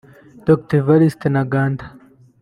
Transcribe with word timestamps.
Dr 0.47 0.73
Evariste 0.81 1.25
Ntaganda 1.33 1.83